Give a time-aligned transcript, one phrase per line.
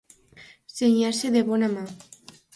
[0.77, 1.87] Senyar-se de bona mà.